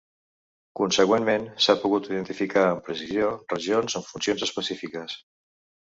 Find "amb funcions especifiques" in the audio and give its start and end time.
4.01-5.19